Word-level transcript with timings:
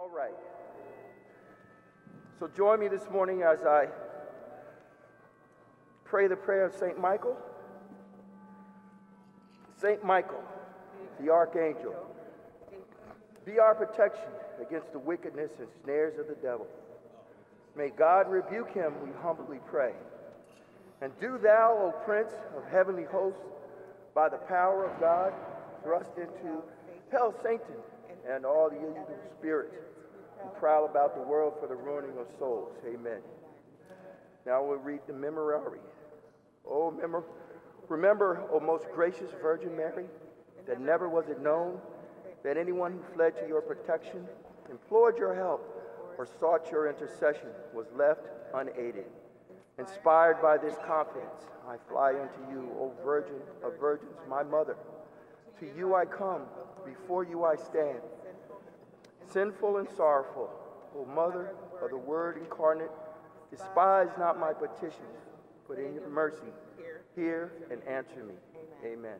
All 0.00 0.08
right. 0.10 0.30
So 2.38 2.48
join 2.56 2.78
me 2.78 2.86
this 2.86 3.10
morning 3.10 3.42
as 3.42 3.64
I 3.64 3.88
pray 6.04 6.28
the 6.28 6.36
prayer 6.36 6.66
of 6.66 6.72
St. 6.72 7.00
Michael. 7.00 7.36
St. 9.82 10.04
Michael, 10.04 10.44
the 11.20 11.30
archangel, 11.30 11.96
be 13.44 13.58
our 13.58 13.74
protection 13.74 14.28
against 14.64 14.92
the 14.92 15.00
wickedness 15.00 15.50
and 15.58 15.66
snares 15.82 16.16
of 16.16 16.28
the 16.28 16.36
devil. 16.36 16.68
May 17.76 17.88
God 17.88 18.30
rebuke 18.30 18.70
him, 18.72 18.92
we 19.02 19.10
humbly 19.20 19.58
pray. 19.68 19.94
And 21.00 21.10
do 21.20 21.38
thou, 21.38 21.76
O 21.76 22.04
Prince 22.04 22.34
of 22.56 22.62
heavenly 22.70 23.04
hosts, 23.04 23.40
by 24.14 24.28
the 24.28 24.38
power 24.38 24.84
of 24.84 25.00
God, 25.00 25.32
thrust 25.82 26.12
into 26.16 26.62
hell 27.10 27.34
Satan 27.42 27.74
and 28.26 28.44
all 28.44 28.70
the 28.70 28.76
evil 28.76 29.06
spirits 29.38 29.76
who 30.42 30.48
prowl 30.58 30.84
about 30.84 31.14
the 31.14 31.22
world 31.22 31.54
for 31.60 31.66
the 31.66 31.74
ruining 31.74 32.16
of 32.18 32.26
souls. 32.38 32.72
Amen. 32.86 33.20
Now 34.46 34.64
we'll 34.64 34.78
read 34.78 35.00
the 35.06 35.12
memorare. 35.12 35.78
Oh, 36.66 36.90
memor- 36.90 37.24
remember, 37.88 38.42
O 38.52 38.60
most 38.60 38.86
gracious 38.94 39.30
Virgin 39.42 39.76
Mary, 39.76 40.06
that 40.66 40.80
never 40.80 41.08
was 41.08 41.28
it 41.28 41.40
known 41.40 41.80
that 42.44 42.56
anyone 42.56 42.92
who 42.92 43.14
fled 43.14 43.36
to 43.36 43.46
your 43.48 43.60
protection, 43.60 44.26
implored 44.70 45.18
your 45.18 45.34
help, 45.34 45.62
or 46.18 46.26
sought 46.40 46.70
your 46.70 46.88
intercession 46.88 47.48
was 47.74 47.86
left 47.96 48.28
unaided. 48.54 49.06
Inspired 49.78 50.42
by 50.42 50.56
this 50.56 50.74
confidence, 50.86 51.46
I 51.68 51.76
fly 51.88 52.10
unto 52.10 52.50
you, 52.50 52.68
O 52.78 52.92
Virgin 53.04 53.36
of 53.62 53.78
Virgins, 53.78 54.16
my 54.28 54.42
mother. 54.42 54.76
To 55.60 55.66
you 55.76 55.94
I 55.94 56.04
come, 56.04 56.42
before 56.84 57.24
you 57.24 57.44
I 57.44 57.56
stand. 57.56 58.00
Sinful 59.32 59.78
and 59.78 59.88
sorrowful, 59.96 60.50
O 60.96 61.04
Mother 61.04 61.50
of 61.82 61.90
the 61.90 61.96
Word 61.96 62.38
incarnate, 62.38 62.90
despise 63.50 64.08
not 64.18 64.38
my 64.38 64.52
petitions, 64.52 65.18
but 65.68 65.78
in 65.78 65.94
your 65.94 66.08
mercy, 66.08 66.52
hear 67.14 67.52
and 67.70 67.82
answer 67.88 68.24
me. 68.24 68.34
Amen. 68.84 69.18